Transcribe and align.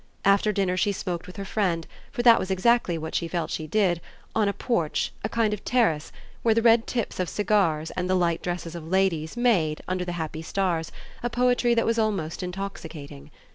After 0.25 0.51
dinner 0.51 0.77
she 0.77 0.91
smoked 0.91 1.27
with 1.27 1.35
her 1.37 1.45
friend 1.45 1.85
for 2.11 2.23
that 2.23 2.39
was 2.39 2.49
exactly 2.49 2.97
what 2.97 3.13
she 3.13 3.27
felt 3.27 3.51
she 3.51 3.67
did 3.67 4.01
on 4.33 4.47
a 4.47 4.51
porch, 4.51 5.13
a 5.23 5.29
kind 5.29 5.53
of 5.53 5.63
terrace, 5.63 6.11
where 6.41 6.55
the 6.55 6.63
red 6.63 6.87
tips 6.87 7.19
of 7.19 7.29
cigars 7.29 7.91
and 7.91 8.09
the 8.09 8.15
light 8.15 8.41
dresses 8.41 8.73
of 8.73 8.87
ladies 8.87 9.37
made, 9.37 9.83
under 9.87 10.03
the 10.03 10.13
happy 10.17 10.41
stars, 10.41 10.91
a 11.21 11.29
poetry 11.29 11.75
that 11.75 11.85
was 11.85 11.99
almost 11.99 12.41
intoxicating. 12.41 13.29